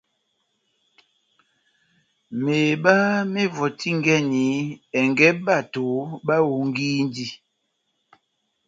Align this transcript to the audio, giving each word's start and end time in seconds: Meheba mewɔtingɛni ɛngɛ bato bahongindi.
Meheba 2.43 2.93
mewɔtingɛni 3.33 4.43
ɛngɛ 4.99 5.27
bato 5.45 5.85
bahongindi. 6.25 7.25